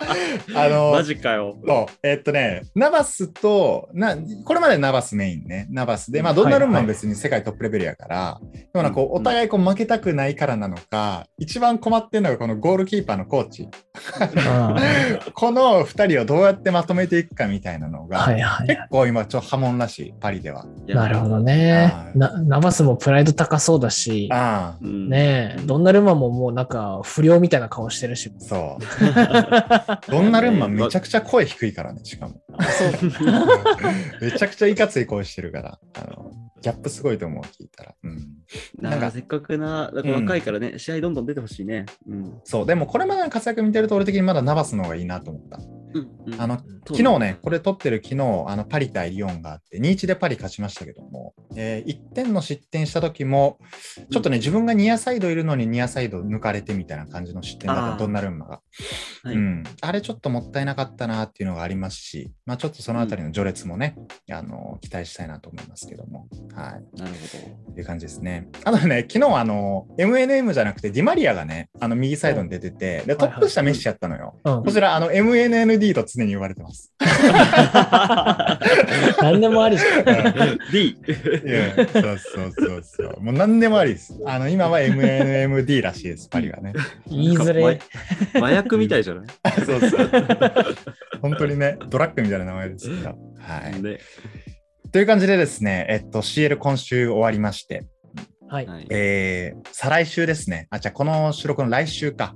[0.70, 1.56] の、 マジかよ。
[1.66, 13.70] そう、えっとね、ナバスと、な、これまでナバスメインね、ナバスで、まあ、ドンナルンマン別に世界トップレベルやから、でもなんかお互いこう負けたくないからなのか、一番困ってるのがこのゴールキーパーのコーチ。
[14.48, 14.76] あ
[15.34, 18.68] この二人をどうやってまとめていくかみたいなのが、ーはいはい。
[18.68, 20.66] 結構今、ちょっと波紋らしい、パリでは。
[20.88, 21.94] なるほどね。
[22.16, 25.10] ナバスもプライド高そうだし、ああ、うん。
[25.10, 28.32] ねえ、ドンナルンマももうなんか不良みたいな顔してるし。
[28.40, 30.12] そう。
[30.12, 32.42] ドンナルンマンめちゃくちゃ声低いからね、しかも。
[34.22, 36.32] めちゃくちゃいかつい声してるから、あの、
[36.62, 37.96] ギャップすごいと思う、聞いたら。
[38.04, 38.28] うん。
[38.80, 41.86] なんかせっかくな、なんか若いからね、試合どんどん出てほしいね。
[42.08, 42.34] うん。
[42.44, 45.60] そう、でもこれまでの活躍見てると、俺的にまだナバスの方がいいなと思った。
[45.94, 46.42] うんうん。
[46.42, 53.58] あの、昨日ね、これ撮ってる昨日、あの、パリ対リヨンがあって、2-1でパリ勝ちましたけども、え1点の失点した時も、
[54.12, 58.62] ちょっとね、自分がニアサイドいるのにニアサイド抜かれてみたいな感じの失点だった、ドンナルンマが。
[59.24, 59.36] はい。
[59.36, 59.64] うん。
[59.82, 63.96] あれちょっともったいなかったなっていうのがありますし、まあちょっとそのあたりの序列もね、
[64.32, 67.00] あの、期待したいなと思いますけども、はい。
[67.00, 68.48] なるほっていう感じですね。
[68.64, 74.40] あとね、昨日あの、MNM じゃなくて、ディマリアがね、あの、右サイドに出てて、で、トップ下メッシやったのよ。
[74.44, 74.64] うん。
[74.64, 75.12] こちら、あの、
[75.80, 76.94] MNND と常に言われてます。
[79.22, 80.06] 何でもありじゃん。
[80.06, 80.12] ど。
[80.72, 80.90] D。
[80.90, 80.96] い
[81.46, 81.86] や、そう
[82.20, 83.22] そうそうそう。
[83.22, 84.14] もう何でもありです。
[84.26, 86.74] あの、今は MNMD らしいです、パリはね。
[87.08, 87.80] 言いづれ。
[88.36, 89.26] 麻薬みたいじゃない？
[89.66, 90.10] そうそう。
[91.22, 93.10] 本当にね、ドラッグみたいな名前ですけど。
[93.40, 93.82] はい。
[93.82, 94.00] で、
[94.92, 97.86] という感じでですね、えっと、CL 今週終わりまして、
[98.48, 98.66] はい。
[98.66, 100.68] はいえー再来週ですね。
[100.72, 102.36] あ、じゃあこの収録の来週か。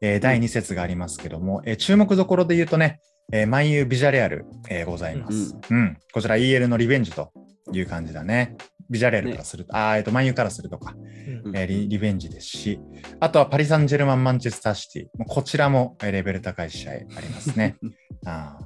[0.00, 3.00] えー第2節がありますけども、えー注目どころで言うとね、
[3.32, 5.56] えー、マンユービジャレアル、えーございます。
[5.70, 7.32] うん、こちら EL のリベンジと
[7.72, 8.56] いう感じだね。
[8.90, 10.94] ビジャレアルからすると、あーえっと、マンユーからするとか、
[11.44, 12.80] うんえーリリベンジですし、
[13.20, 15.24] あとはパリ・サンジェルマン・マンチェスター・シティ。
[15.26, 17.76] こちらもえーレベル高い試合ありますね。
[18.24, 18.58] あ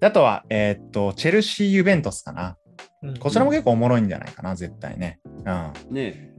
[0.00, 2.56] あとは、えーっと、チェルシー・ユベントスかな。
[3.02, 5.20] うんこちらも結構おもろいんじゃないかな、絶対ね。
[5.44, 5.94] うん。
[5.94, 6.30] ね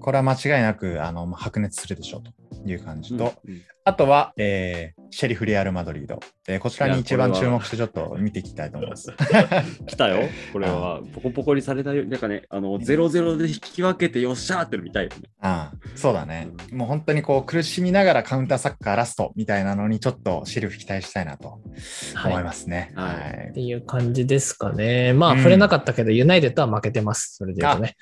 [0.00, 2.32] これは間違いなくあのまあ白熱するでしょうと
[2.66, 9.12] いう感じと、うんあとは、えーシェリフ・レアル・マドリード、えーこちらに一番注目してちょっと見ていきたいと思います。
[9.86, 10.28] 来たよ。
[10.52, 12.04] これは、ポコポコにされたよ。
[12.04, 15.16] なんかね、あの、0-0で引き分けてよっしゃーっての見たいよね。
[15.40, 16.48] ああそうだね。
[16.72, 21.60] もう本当にこう苦しみながらカウンターサッカーラストみたいなのにちょっとシェリフ期待したいなと
[22.24, 22.92] 思いますね。
[22.94, 25.12] はいはいっていう感じですかね。
[25.12, 27.36] まあ、うん触れなかったけど、ユナイテッドは負けてます。
[27.36, 27.96] それで言うとね。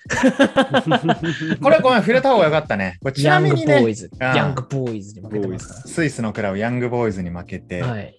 [1.63, 2.99] これごめん、触れた方がよかったね。
[3.01, 4.11] これちヤングボなみにねーイ、ズ。
[4.21, 7.87] ヤングボーイズに負けてますかスイスのクラブヤングボーイズに負けて、ら。
[7.89, 8.15] はい。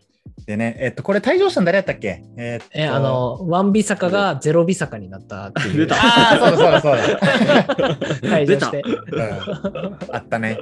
[0.45, 2.23] でね、えっと、これ退場したの誰やったっけ？
[2.37, 5.77] えーっとえ、あ、の、ワンビサカがゼロビサカになったっていう。
[5.85, 7.95] 出たああ、そうだそうだそうだ。
[8.23, 8.81] 退場して。
[8.81, 10.57] うんあったね。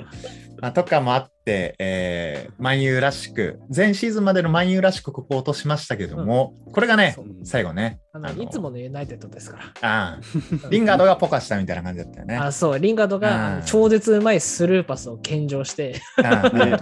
[0.59, 9.87] まあ、とかもあって、えー、マンユーらしく、前シーズンまでのマンユーらしくここを落としましたけども、これがね最後ね、あのいつものユナイテッドですから。
[9.87, 12.37] ああリンガードがポカしたみたいな感じだったよね。
[12.37, 16.79] あそう、リンガードが超絶うまいスルーパスを献上して、うんうんうんうん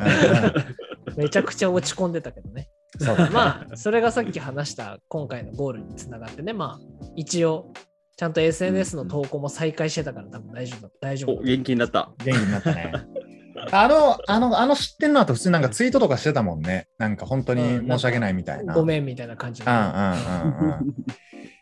[1.17, 2.69] めちゃくちゃ落ち込んでたけどね。
[3.31, 7.73] まあ、それがさっき話した今回のゴールにつながってね、まあ、一応、
[8.15, 11.43] ちゃんと SNS の投稿も再開してたから多分大丈夫、大丈夫お、。
[11.43, 12.13] 元気になった。
[12.23, 12.93] 元気になったね。
[13.71, 16.87] あの、あの、あの知ってんの後、普通になんかツイートとかしてたもんね。
[16.97, 18.73] なんか本当に申し訳ないみたいな。
[18.73, 20.95] ごめんみたいな感じのうんうんうんうん。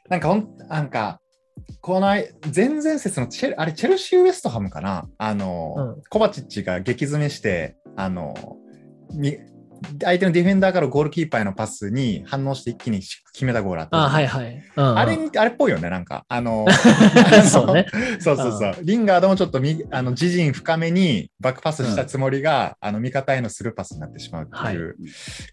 [0.10, 1.20] なんかほん、なんか、
[1.82, 5.08] この前々節のチェル、あれ、チェルシー・ウエストハムかな？
[5.18, 8.63] あの、うんコバチッチが激詰めして、あの、み
[10.02, 13.98] 相手のディフェンダーからゴールキーパーへのパスに反応して一気に決めたゴールあった。
[13.98, 14.64] あ、はいはい。
[14.76, 16.26] うんうんあれに、あれっぽいよね、なんか。
[16.28, 16.66] あの、
[17.50, 17.88] そうね。
[18.20, 18.76] そうそうそう。
[18.82, 24.96] リンガードもちょっとみあの自陣深めにバックパスしたつもりが、あの味方へのスルーパスになってしまうっていう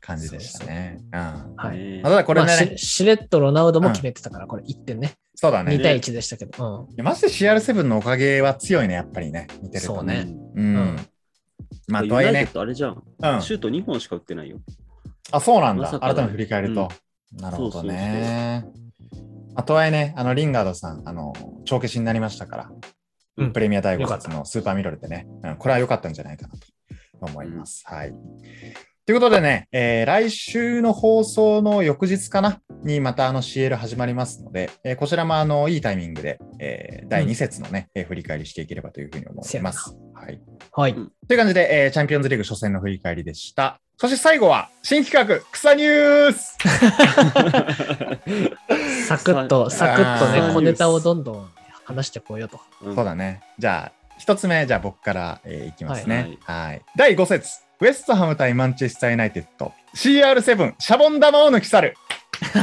[0.01, 0.99] 感じでしたね。
[1.13, 2.01] うんはい。
[2.03, 5.15] ただこれね、まあししれっとロナウドも決めてたから、これ1点ね。
[5.35, 5.75] そうだね。
[5.75, 6.89] 2対1でしたけど。
[6.93, 9.47] いやマジで CR7 のおかげは強いね、やっぱりね。
[9.63, 10.25] 見てるとそうね。
[10.25, 10.97] ねうん。
[11.89, 13.03] うんまあ、とはいえねあれじゃん。
[13.19, 13.43] うん。
[13.43, 14.59] シュート2本しか打ってないよ。
[15.33, 15.91] あ、そうなんだ。
[15.93, 16.89] まだ改めて振り返ると。
[17.37, 18.65] なるほどね。
[19.55, 21.33] まあ、とはいえね、あの、リンガードさん、あの、
[21.65, 22.71] 帳消しになりましたから、
[23.37, 26.67] うんプレミア第5よかった節のスーパーミドルでね、うん、これは良かったんじゃないかなと
[27.21, 27.83] 思います。
[27.87, 28.13] はい。
[29.07, 32.61] ということでね、えー来週の放送の翌日かな？
[32.85, 39.97] にまたあの CL 始まりますので、えーこちらもあのいいタイミングで、えー第2節のね、えー振り返りしていければというふうに思います。
[40.15, 40.41] はい。
[40.81, 40.93] はい。
[40.93, 43.79] うんという感じで、えーチャンピオンズリーグ初戦の振り返りでした。
[43.99, 46.57] そして最後は新企画、草ニュース
[49.07, 51.49] サクッと、さサクッとね、小ネタをどんどん
[51.85, 52.59] 話してこうよと。
[52.83, 53.43] うんそうだね。
[53.59, 56.39] じゃあ、一つ目、じゃあ僕から、えーいきますね。
[56.45, 61.97] ははいい第5節、ウエストハム対マンチェスター・ユナイテッド、CR7、シャボン玉を抜き去る。
[62.41, 62.55] こ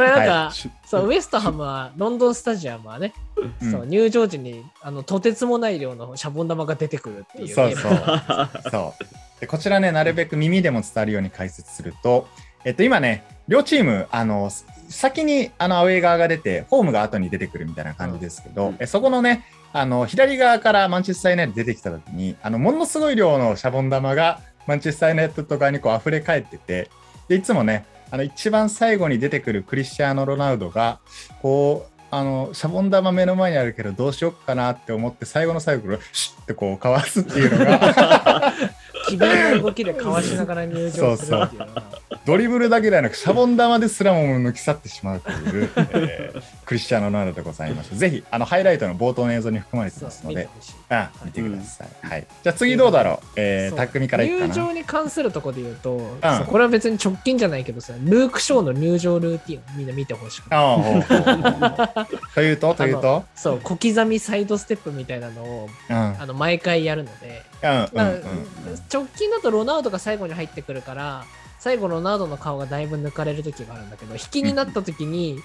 [0.00, 0.52] れなんか、は
[0.84, 3.12] そう、ウエストハムは、ロンドンスタジアムはね、
[3.60, 7.76] うんそう入場時にあのとてつもない量のシャボン玉が出てくるっていうゲーム。
[7.76, 8.70] そうそう。
[8.70, 12.28] そうでこちらね、なるべく耳でも伝わるように解説すると、
[12.64, 14.50] えっと、今ね、両チーム、あの、
[14.88, 26.90] 先にあのアウェー側が出て、ホームが後に出てくるみたいな感じですけど、うんえそこのね、あの左側からマンチェスター・ユナイテッド出てきたときに、あのものすごい量のシャボン玉がマンチェスター・ユナイテッド側にこう溢れ返ってて、
[27.32, 31.00] でいつもね、あの一番最後に出てくるクリスチャーノ・ロナウドが、
[31.40, 38.52] こう、あのシャボン玉目の前にあるけどどうしよっかなって思って最後の最後からシュッてこうかわすっていうのが
[39.12, 41.82] 機敏な動きでかわしながら入場するっていうのが。
[42.24, 50.48] ドリブルだけではなくシャボン玉ですらも抜き去ってしまうという、えークリスチャーノ・ロナウドでございましたぜひあのハイライトの冒頭の映像に含まれてますので。
[50.88, 54.54] あ見てください、はい、じゃあ次どうだろう、えー、匠からいくかな。
[54.54, 60.54] 入場に関するところで言うと、そうこれは別に直近じゃないけどさ、ルーク・ショーの入場ルーティンをみんな見てほしくて。
[60.54, 62.74] ああというと？
[62.74, 63.24] というと？
[63.34, 66.20] そう、小刻みサイドステップみたいなのをうんうん。
[66.20, 71.24] あの毎回やるので、直近だとロナウドが最後に入ってくるから
[71.58, 75.38] 最後ロナウドの顔がだいぶ抜かれる時があるんだけど引きになった時に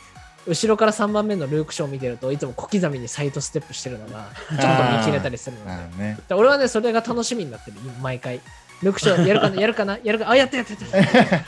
[0.47, 5.97] 後ろから3番目のルーク・ショーを見てるといつも小刻みにサイドステップしてるのがちょっと見切れたりするので。
[5.97, 6.17] ね。
[6.27, 8.41] で俺はねそれが楽しみになってる毎回。
[8.83, 11.41] ルークショーやるかな やるかなやるかあ、やったやったやっ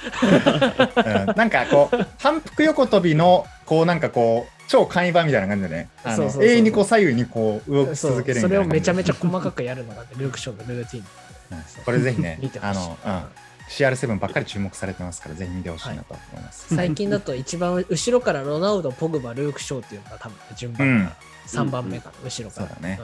[0.95, 1.21] た。
[1.29, 5.89] うんなんかこう反復横跳びのこうなんかこう超簡易版みたいな感じでね。
[6.15, 11.03] そうそう永遠にこう左右にこう動き続けるみたそれをめちゃめちゃ細かくやるのがねルークショーのルーティン。
[11.51, 13.23] う んこれぜひね あの、うん、
[13.69, 21.15] CR7 ばっかり注目されてますからぜひ見てほしいなと思います、最近だと一番後ろからロナウド、ポグバ、ルーク・ショーっていうのが多分順番が
[21.47, 22.67] 3番目かな、後ろから。
[22.67, 22.99] そうだね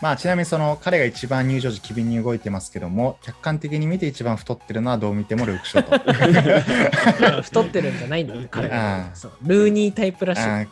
[0.00, 7.36] まあちなみにその彼が一番入場時機敏に動いてますけども客観的に見て一番太ってるのはどう見てもルーク・ショート。
[7.36, 8.98] う ん太ってるんじゃないんだよ、彼あは。
[9.12, 9.32] ーそう。
[9.42, 10.42] ルーニータイプらしい。
[10.42, 10.66] あ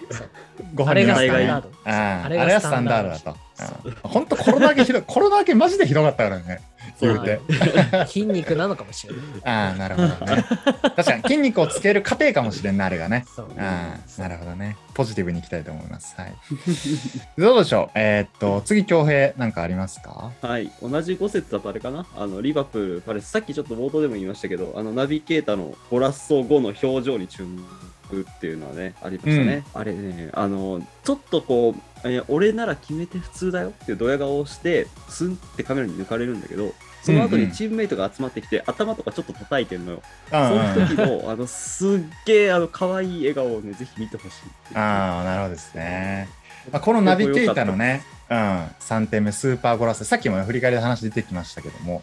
[0.75, 1.17] ごあれが。
[1.17, 3.43] ス本人はタンダーあれがスタンダードだと。
[4.03, 6.61] 本当コロナ明けひどい、コロナ明けマジでひどかったからね。
[7.01, 7.40] 言うて。
[8.07, 9.25] 筋肉なのかもしれない。
[9.45, 10.45] ああ、なるほどね。
[10.97, 13.25] 確かに筋肉をつける過程かもしれんな、あれがね。
[13.35, 14.77] そうああ、なるほどね。
[14.93, 16.14] ポジティブにいきたいと思います。
[16.17, 16.35] はい。
[17.40, 17.90] どうでしょう？
[17.95, 20.33] えーっと、次、恭平、なんかありますか？
[20.43, 29.64] はい、同じ5節だとあれかな、あのリバプール、パレス、さっきちょっと冒頭でも言いましたけど、あのナビゲーターのゴラッソ後の表情に注目っていうのはね、ありましたね。
[29.75, 40.03] あれね、あのちょっとこう、いや俺なら決めて普通だよっていうドヤ顔をして、スンってカメラに抜かれるんだけど、その後にチームメイトが集まってきて、頭とかちょっと叩いてんのよ。
[40.33, 44.31] うんうんその時の、あのすっげえあの可愛い笑顔をね、ぜひ見てほしいっ
[44.69, 44.79] ていう。
[44.79, 46.29] ああ、なるほどですね。
[46.73, 48.37] まあ、このナビゲーターのね、うん、
[48.81, 52.03] 3点目、スーパーゴラス、さっきも振り返りで話出てきましたけども、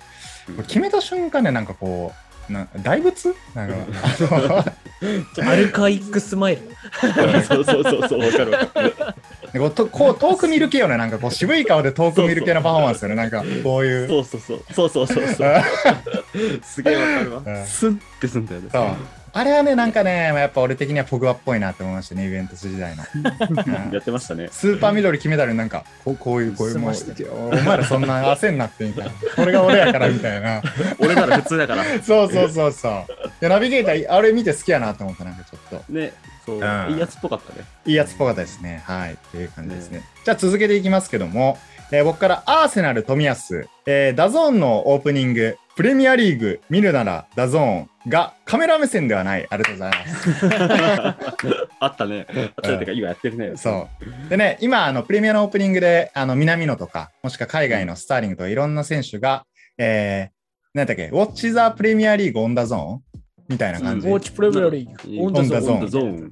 [0.49, 2.11] うんこれ決めた瞬間ね、なんかこ
[2.49, 3.33] う、な大仏？
[3.55, 3.75] なんか、
[4.31, 4.65] あの
[5.49, 6.61] アルカイックスマイル。
[7.43, 8.95] そうそうそうそう、わかるわかる。
[9.59, 14.07] こう遠く見る系よね、なんかこう渋い顔で遠く見る系のパフォーマンスよね、なんかこういう。
[14.07, 14.63] そうそうそう。
[14.73, 15.61] そうそうそうそう。
[16.63, 17.65] すげえわかるうんわ。
[17.65, 18.69] スンってすんだよね。
[18.71, 23.03] そうあれはね、なんかね、やっぱ俺的にはポグバっぽいなって思いましたね、イベントス時代の。
[23.15, 23.17] う
[23.89, 24.49] んやってましたね。
[24.51, 30.61] スーパー緑決めたらなんかこうこういうこういうもう済ましてお前らそんな焦んなってみたいなこれが俺やからみたいな。
[30.99, 31.83] 俺なら普通だから。
[32.03, 33.05] そうそうそうそう。
[33.39, 35.93] でナビゲーターあれ見て好きやなと思ったなんかちょっと。
[35.93, 36.11] ね、
[36.45, 36.59] そう、ん。
[36.93, 37.65] いいやつっぽかったね。
[37.85, 38.83] いいやつっぽかったですね。
[38.85, 39.13] はい。
[39.13, 40.03] っていう感じですね。
[40.25, 41.57] じゃあ続けていきますけども、
[41.93, 50.45] えー僕からアーセナル冨安、えーダゾーンのオープニングプレミアリーグ見るならダゾーンがカメラ目線ではないありがとうございます
[51.79, 52.27] あったね。
[52.29, 53.53] あったね今やってるね。
[53.55, 53.87] そ
[54.25, 54.29] う。
[54.29, 59.45] でね、今、あの、プレミアのオープニングで、あの、南野とか、もしくは海外のスターリングとか、いろんな選手が、
[59.77, 63.20] えー、なんだっけ、 Watch the Premier League on DAZN
[63.51, 66.31] みたいな感じで Watch Premier League。on DAZN on ダゾーン。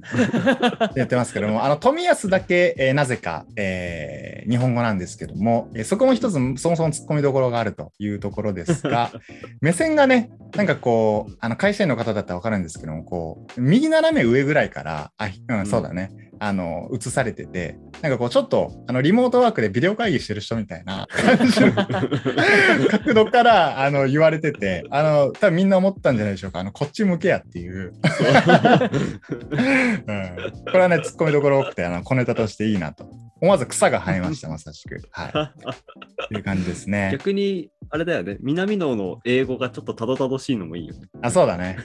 [0.96, 9.12] や ってますけども、あの、冨安だけ、えーなぜか、えー日本語なんですけども、えーそこも一つ、そもそも突っ込みどころがあるというところですが、
[9.60, 16.10] 目線がね、なんかこう、あの、会社員の方だったらわかるんですけども、こう、右斜め上ぐらいから、あ、うん、そうだね。
[16.42, 21.72] あの、映されてて、なんかこう、ちょっと、あの、リモートワークでビデオ会議してる人みたいな感じの
[22.90, 26.60] 角度から、あの、言われてて、あの、多分みんな思ったんじゃないでしょうか。
[26.60, 27.92] あの、こっち向けやっていう。
[27.92, 27.92] うん、
[30.64, 33.06] これはね、突っ込みどころ多くて、あの小ネタとしていいなと。
[33.42, 35.02] 思わず草が生えました、まさしく。
[35.10, 35.28] はい。
[35.28, 37.10] っていう感じですね。
[37.12, 41.08] 逆に、あれだよね、南野の英語がちょっとたどたどしいのもいいよね。
[41.20, 41.76] あ、そうだね。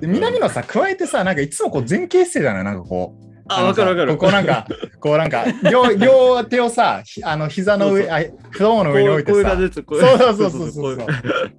[0.00, 3.29] で南野さ、加えてさ、なんかいつもこう前傾姿勢だね、なんかこう。
[3.58, 4.16] あ、わかるわかる。
[4.16, 4.66] ここなんか、
[5.00, 11.06] こうなんか、両 両手をさ、ひあの膝の上、そうあ太ももの上に置いてさそうそうそうそうそうこ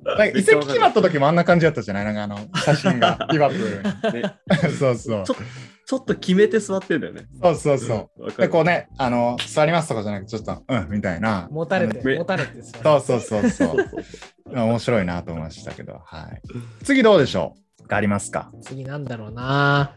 [0.06, 2.06] なんか移籍決まった時もあんな感じだったじゃない？
[2.06, 4.72] なんかあの写真が、 リバプーうねル。
[4.72, 5.36] そうそうちょ。
[5.84, 7.24] ちょっと決めて座ってんだよね。
[7.44, 8.32] そうそうそう。
[8.38, 8.50] で、る。
[8.50, 11.50] こうね、あの、座りますとかじゃなくて、ちょっと、うん、みたいな。
[11.52, 13.76] 持たれあて、め持たれてそうそうそうそそうう。
[13.76, 16.42] そうそう面白いなと思いましたけど、はい。
[16.86, 17.56] 次どうでしょ
[17.90, 17.94] う？
[17.94, 18.52] ありますか？
[18.62, 19.92] 次なんだろうな。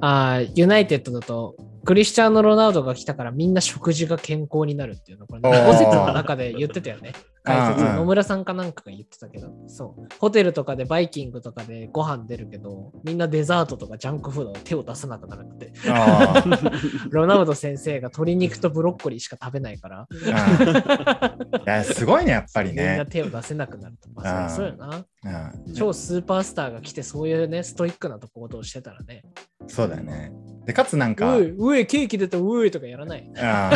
[0.00, 7.12] ああユナイテッドだと、クリスチャーノ・ロナウドが来たからみんな食事が健康になるっていうのこれ、おー5節の中で言ってたよね。
[7.42, 10.08] 解説野村さんかなんかが言ってたけど、そう。
[10.18, 15.72] ホテルとかでバイキングとかでご飯出るけど、みんなデザートとかジャンクフードに手を出さなくなるって。
[15.88, 16.44] あ
[17.10, 23.06] ロナウド先生が鶏肉とブロッコリーしか食べないから、いや、すごいね、やっぱりみんなね。
[23.06, 24.10] 手を出せなくなると。
[24.14, 25.04] まあ、そうよな。
[25.66, 29.22] うん、超スーパースターが来て、そういうね、ストイックなところをしてたらね、
[29.66, 30.32] そうだよね。
[30.70, 33.28] で、かつなんか、ういうい、ケーキ出た、ういとかやらない。
[33.38, 33.70] あ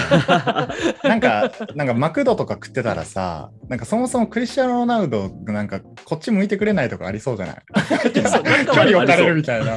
[1.03, 7.57] ー なんか、なんかマクドとか食ってたらさ、なんかそもそもクリスチャーノ・ロナウドがなんかこっち向いてくれないとかありそうじゃない？
[8.15, 9.77] 距離置かれるみたいな。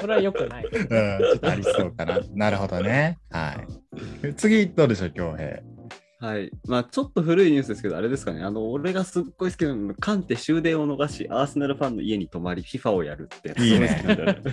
[0.00, 0.64] それは良くない。
[0.66, 2.20] うん、ちょっとありそうかな。
[2.34, 3.18] なるほどね。
[3.30, 3.56] は
[4.24, 4.34] い。
[4.34, 5.58] 次、どうでしょう、恭平。
[6.22, 6.52] はい。
[6.68, 8.44] まあちょっと古いニュースですけど、あれですかね。
[8.44, 13.64] あの、俺がすっごい好きなのが、カンテ終電を逃し、アーセナルファンの家に泊まり、FIFA をやるってやつ。
[13.64, 14.04] いいね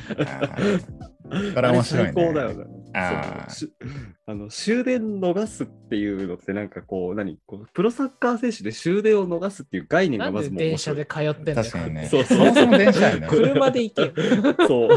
[1.53, 2.65] これは面白いね最高だよね。
[2.95, 3.45] あ
[4.25, 7.37] あの終電逃すっていうのってなんかこう何？
[7.45, 11.55] こうプロサッカー選手で終電を逃すっていう概念がまずもう電車で通ってんだよ。
[11.57, 12.07] 確かにね。
[12.09, 13.27] そうそうそもそも電車やね。
[13.27, 14.11] い 車で行けよ。
[14.67, 14.89] そう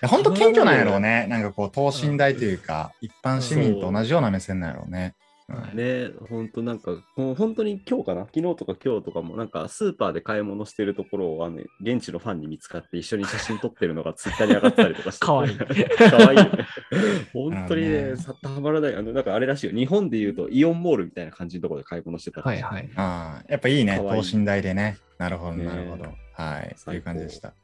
[0.00, 1.26] や本当謙虚なんやろうね。
[1.28, 5.16] なんかこう、等身大というか、一般市民と同じような目線なんやろうね。
[5.48, 8.22] うんね本当なんかもう本当に今日かな？
[8.22, 15.64] 昨日とか今日とかもなんかスーパーで買い物してるところをあの現地のファンに見つかって一緒に写真撮ってるのがツイッターに上がったりとかして かわいい か
[16.16, 16.50] わいいよね
[17.32, 22.90] 本当にねねさっとはまらないあのなんかあれらしいよ日本で言うとイオンモールみたいな感じのところで買い物してたはいはい。
[22.96, 23.98] ああ、やっぱいいね。
[23.98, 24.98] 等身大でね。
[25.18, 26.04] なるほど、ねなるほど。
[26.34, 26.74] はい。
[26.76, 27.54] そういう感じでした。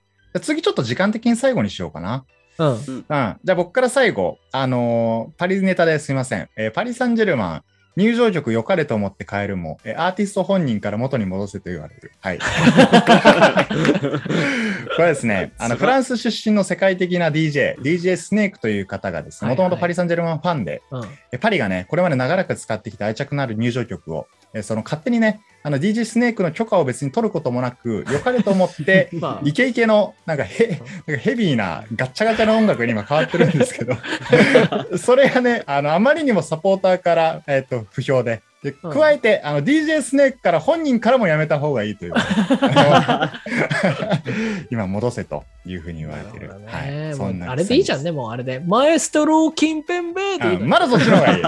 [0.40, 2.24] 次ちょっと時間的に最後にしようかな。
[2.58, 2.68] うん。
[2.70, 3.04] うん。
[3.08, 6.48] じゃあ僕から最後、あのーパリネタですいません。
[6.56, 7.64] えーパリ・サンジェルマン、
[7.96, 12.12] 入場曲良かれと思って変えるも、えーアーティスト本人から元に戻せと言われる。
[12.20, 12.38] はい。
[14.96, 21.04] これですね、あの、フランス出身の世界的な DJ、DJ スネークという方がですね、もともとパリ・サンジェルマンファンで、うん。
[21.32, 29.48] えパリがね、これまで長らく使ってきた愛着のある入場曲を、えその勝手にね、あの DJ スネークの許可を別に取ることもなく、良かれと思って、 まあ。
[29.48, 33.96] イケイケの、なんかヘなんかヘビーなガッチャガチャの音楽に今変わってるんですけど、
[34.98, 42.12] それがね、あの、あまりにもサポーターから、えっ、と、不評で、で、うん加えて、あの、DJ スネークから本人からもやめた方がいいという。
[44.70, 46.48] 今戻せというふうに言われてる。
[46.48, 46.90] なるほどはい。
[46.90, 48.60] ねそんなあれでいいじゃんね、もうあれで。
[48.60, 51.38] マエストロー近辺ベーでまだそっちの方がいい。
[51.38, 51.42] うん、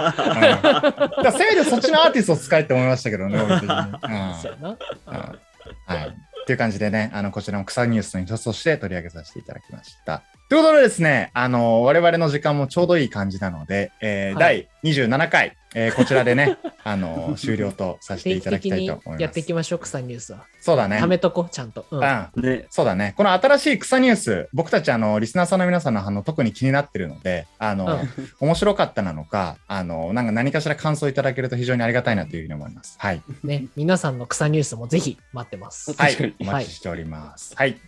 [1.23, 3.77] だせめてそっちのアーティストを使えって思いましたけどね、僕的に。
[3.77, 3.95] うん
[4.43, 4.71] そうやな。
[4.71, 5.39] うん
[5.87, 6.09] はい。
[6.09, 10.23] っていう感じでね、あの、こちらも草ニュースの一つとして取り上げさせていただきました。
[10.49, 19.23] ということでですね、あの、我々の時間もちょうどいい感じなので、えーはい第27回、えーこちらでね、 あの、終了とさせていただきたいと思います。
[19.23, 20.45] やっていきましょう、草ニュースは。
[20.61, 20.99] そうだね。
[20.99, 21.87] 貯めとこう、ちゃんと。
[21.91, 22.43] うんうん。
[22.43, 23.15] ねそうだね。
[23.17, 28.01] この新しい草ニュース、僕たちあの、リスナーさんの皆さんの反応特に気になってるので、あの、
[28.39, 32.97] 面白かったなのか、あの、なんか何かしら感想いただけると非常にありがたいなというふうに思います。
[32.99, 33.23] はい。
[33.43, 35.95] ね、皆さんの草ニュースもぜひ待ってます。
[35.95, 36.35] はい。
[36.39, 37.55] お待ちしております。
[37.57, 37.79] はい。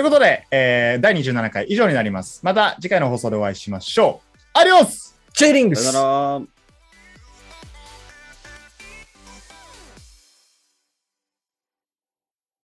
[0.00, 2.40] ということで、えー第27回以上になります。
[2.42, 4.38] また次回の放送でお会いしましょう。
[4.54, 6.46] アディオスチェリングスさよなら